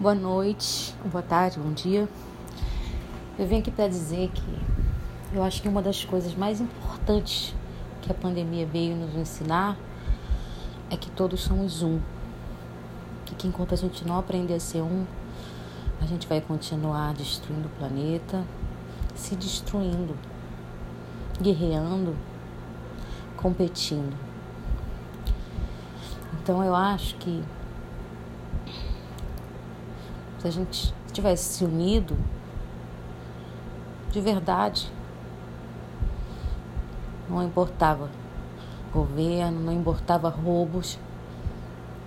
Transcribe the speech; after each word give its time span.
Boa 0.00 0.14
noite, 0.14 0.94
boa 1.04 1.22
tarde, 1.22 1.60
bom 1.60 1.74
dia. 1.74 2.08
Eu 3.38 3.46
vim 3.46 3.58
aqui 3.58 3.70
para 3.70 3.86
dizer 3.86 4.30
que 4.30 5.36
eu 5.36 5.42
acho 5.42 5.60
que 5.60 5.68
uma 5.68 5.82
das 5.82 6.06
coisas 6.06 6.34
mais 6.34 6.58
importantes 6.58 7.54
que 8.00 8.10
a 8.10 8.14
pandemia 8.14 8.64
veio 8.64 8.96
nos 8.96 9.14
ensinar 9.14 9.76
é 10.88 10.96
que 10.96 11.10
todos 11.10 11.42
somos 11.42 11.82
um. 11.82 12.00
E 13.30 13.34
que 13.34 13.46
enquanto 13.46 13.74
a 13.74 13.76
gente 13.76 14.02
não 14.08 14.18
aprender 14.18 14.54
a 14.54 14.58
ser 14.58 14.80
um, 14.80 15.04
a 16.00 16.06
gente 16.06 16.26
vai 16.26 16.40
continuar 16.40 17.12
destruindo 17.12 17.68
o 17.68 17.70
planeta, 17.72 18.42
se 19.14 19.36
destruindo, 19.36 20.16
guerreando, 21.42 22.16
competindo. 23.36 24.16
Então 26.32 26.64
eu 26.64 26.74
acho 26.74 27.16
que 27.16 27.44
se 30.40 30.48
a 30.48 30.50
gente 30.50 30.94
tivesse 31.12 31.54
se 31.54 31.64
unido 31.64 32.16
de 34.10 34.20
verdade, 34.20 34.90
não 37.28 37.44
importava 37.44 38.08
governo, 38.92 39.60
não 39.60 39.72
importava 39.72 40.30
roubos, 40.30 40.98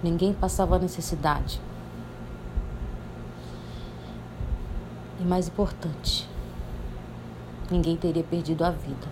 ninguém 0.01 0.33
passava 0.33 0.79
necessidade. 0.79 1.61
E 5.19 5.23
mais 5.23 5.47
importante, 5.47 6.27
ninguém 7.69 7.95
teria 7.95 8.23
perdido 8.23 8.65
a 8.65 8.71
vida. 8.71 9.07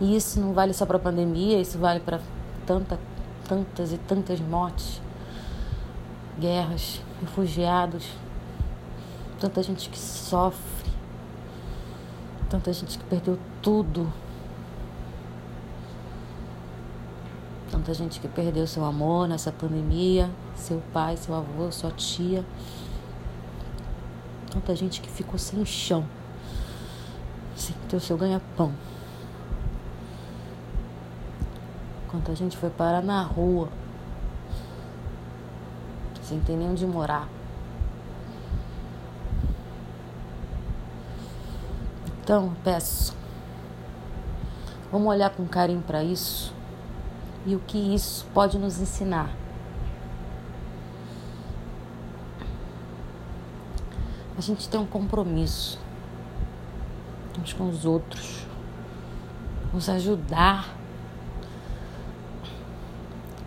E 0.00 0.16
isso 0.16 0.40
não 0.40 0.52
vale 0.52 0.72
só 0.72 0.84
para 0.84 0.96
a 0.96 1.00
pandemia, 1.00 1.60
isso 1.60 1.78
vale 1.78 2.00
para 2.00 2.20
tanta 2.66 2.98
tantas 3.48 3.92
e 3.92 3.98
tantas 3.98 4.40
mortes, 4.40 5.00
guerras, 6.38 7.00
refugiados, 7.20 8.06
tanta 9.38 9.62
gente 9.62 9.88
que 9.88 9.98
sofre, 9.98 10.90
tanta 12.48 12.72
gente 12.72 12.98
que 12.98 13.04
perdeu 13.04 13.38
tudo, 13.60 14.12
tanta 17.70 17.92
gente 17.94 18.20
que 18.20 18.28
perdeu 18.28 18.66
seu 18.66 18.84
amor 18.84 19.26
nessa 19.26 19.50
pandemia, 19.50 20.30
seu 20.54 20.82
pai, 20.92 21.16
seu 21.16 21.34
avô, 21.34 21.70
sua 21.72 21.90
tia, 21.90 22.44
tanta 24.50 24.76
gente 24.76 25.00
que 25.00 25.08
ficou 25.08 25.38
sem 25.38 25.64
chão, 25.64 26.06
sem 27.56 27.74
ter 27.88 27.96
o 27.96 28.00
seu 28.00 28.16
ganha-pão. 28.16 28.72
Quanta 32.12 32.34
gente 32.34 32.58
foi 32.58 32.68
parar 32.68 33.02
na 33.02 33.22
rua, 33.22 33.70
sem 36.22 36.38
ter 36.40 36.56
nem 36.56 36.68
onde 36.68 36.86
morar. 36.86 37.26
Então, 42.20 42.54
peço, 42.62 43.16
vamos 44.92 45.08
olhar 45.08 45.30
com 45.30 45.46
carinho 45.48 45.80
para 45.80 46.04
isso 46.04 46.52
e 47.46 47.56
o 47.56 47.60
que 47.60 47.78
isso 47.78 48.26
pode 48.34 48.58
nos 48.58 48.78
ensinar. 48.78 49.30
A 54.36 54.40
gente 54.42 54.68
tem 54.68 54.78
um 54.78 54.86
compromisso 54.86 55.80
uns 57.40 57.54
com 57.54 57.70
os 57.70 57.86
outros, 57.86 58.46
nos 59.72 59.88
ajudar 59.88 60.81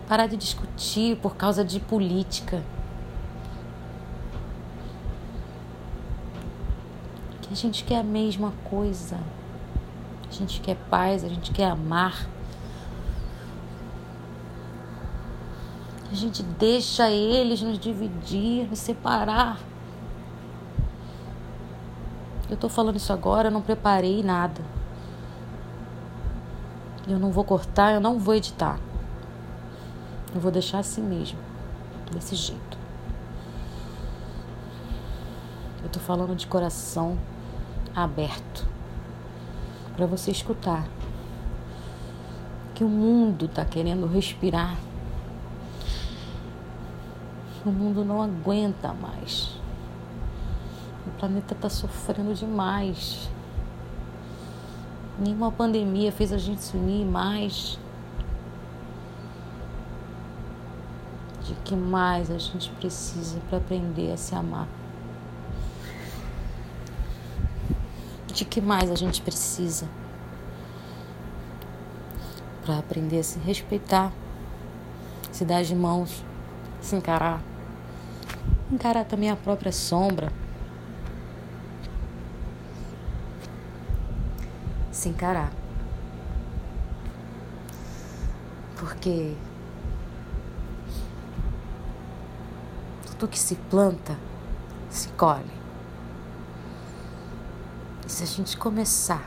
Parar 0.08 0.28
de 0.28 0.36
discutir 0.36 1.16
por 1.16 1.36
causa 1.36 1.64
de 1.64 1.80
política. 1.80 2.62
Que 7.42 7.52
a 7.52 7.56
gente 7.56 7.82
quer 7.84 8.00
a 8.00 8.04
mesma 8.04 8.52
coisa. 8.70 9.18
A 10.28 10.32
gente 10.32 10.60
quer 10.60 10.76
paz, 10.88 11.24
a 11.24 11.28
gente 11.28 11.50
quer 11.52 11.70
amar. 11.70 12.28
A 16.10 16.14
gente 16.14 16.42
deixa 16.42 17.10
eles 17.10 17.60
nos 17.60 17.78
dividir, 17.78 18.68
nos 18.68 18.78
separar. 18.78 19.58
Eu 22.48 22.56
tô 22.56 22.68
falando 22.68 22.96
isso 22.96 23.12
agora, 23.12 23.48
eu 23.48 23.52
não 23.52 23.60
preparei 23.60 24.22
nada. 24.22 24.62
Eu 27.08 27.18
não 27.18 27.32
vou 27.32 27.42
cortar, 27.42 27.92
eu 27.92 28.00
não 28.00 28.20
vou 28.20 28.34
editar. 28.34 28.78
Eu 30.36 30.40
vou 30.40 30.52
deixar 30.52 30.80
assim 30.80 31.00
mesmo, 31.00 31.38
desse 32.12 32.34
jeito. 32.34 32.78
Eu 35.82 35.88
tô 35.88 35.98
falando 35.98 36.36
de 36.36 36.46
coração 36.46 37.16
aberto 37.94 38.66
para 39.96 40.04
você 40.04 40.30
escutar 40.30 40.86
que 42.74 42.84
o 42.84 42.88
mundo 42.88 43.48
tá 43.48 43.64
querendo 43.64 44.06
respirar. 44.06 44.76
O 47.64 47.70
mundo 47.70 48.04
não 48.04 48.20
aguenta 48.20 48.92
mais. 48.92 49.58
O 51.06 51.10
planeta 51.18 51.54
tá 51.54 51.70
sofrendo 51.70 52.34
demais. 52.34 53.30
Nenhuma 55.18 55.50
pandemia 55.50 56.12
fez 56.12 56.30
a 56.30 56.36
gente 56.36 56.60
se 56.60 56.76
unir 56.76 57.06
mais. 57.06 57.78
De 61.46 61.54
que 61.64 61.76
mais 61.76 62.28
a 62.28 62.38
gente 62.38 62.70
precisa 62.70 63.38
para 63.48 63.58
aprender 63.58 64.12
a 64.12 64.16
se 64.16 64.34
amar. 64.34 64.66
De 68.26 68.44
que 68.44 68.60
mais 68.60 68.90
a 68.90 68.96
gente 68.96 69.22
precisa 69.22 69.88
para 72.64 72.78
aprender 72.78 73.20
a 73.20 73.22
se 73.22 73.38
respeitar, 73.38 74.12
se 75.30 75.44
dar 75.44 75.62
de 75.62 75.74
mãos, 75.74 76.24
se 76.80 76.96
encarar. 76.96 77.40
Encarar 78.70 79.04
também 79.04 79.30
a 79.30 79.36
própria 79.36 79.70
sombra. 79.70 80.32
Se 84.90 85.08
encarar. 85.08 85.52
Porque 88.74 89.36
tudo 93.18 93.30
que 93.30 93.38
se 93.38 93.54
planta, 93.54 94.16
se 94.90 95.08
colhe. 95.10 95.50
E 98.06 98.10
se 98.10 98.22
a 98.22 98.26
gente 98.26 98.56
começar 98.56 99.22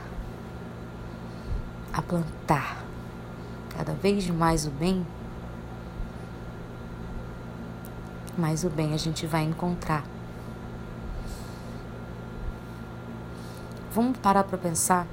a 1.92 2.00
plantar 2.00 2.84
cada 3.76 3.92
vez 3.92 4.28
mais 4.30 4.66
o 4.66 4.70
bem, 4.70 5.04
mais 8.38 8.64
o 8.64 8.70
bem 8.70 8.94
a 8.94 8.96
gente 8.96 9.26
vai 9.26 9.42
encontrar. 9.42 10.04
Vamos 13.92 14.18
parar 14.18 14.44
para 14.44 14.56
pensar 14.56 15.04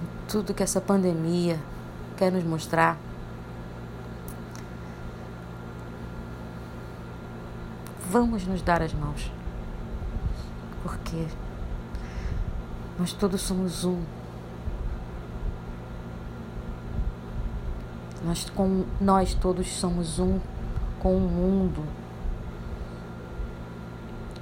em 0.00 0.28
tudo 0.28 0.54
que 0.54 0.62
essa 0.62 0.80
pandemia 0.80 1.58
quer 2.16 2.30
nos 2.30 2.44
mostrar. 2.44 2.96
Vamos 8.10 8.46
nos 8.46 8.62
dar 8.62 8.82
as 8.82 8.92
mãos. 8.92 9.30
Porque 10.82 11.26
nós 12.98 13.12
todos 13.12 13.40
somos 13.40 13.84
um. 13.84 14.02
Nós, 18.24 18.48
com, 18.50 18.84
nós 19.00 19.34
todos 19.34 19.68
somos 19.68 20.18
um 20.18 20.38
com 21.00 21.16
o 21.16 21.20
mundo. 21.20 21.84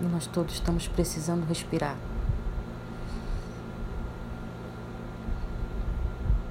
E 0.01 0.05
nós 0.05 0.27
todos 0.27 0.55
estamos 0.55 0.87
precisando 0.89 1.47
respirar. 1.47 1.97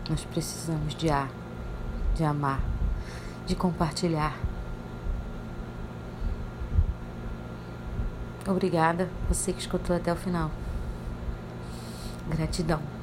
Nós 0.09 0.25
precisamos 0.25 0.94
de 0.94 1.09
ar, 1.09 1.30
de 2.15 2.24
amar, 2.24 2.59
de 3.45 3.56
compartilhar. 3.56 4.50
Obrigada, 8.47 9.07
você 9.29 9.53
que 9.53 9.59
escutou 9.59 9.95
até 9.95 10.11
o 10.11 10.15
final. 10.15 10.49
Gratidão. 12.27 13.00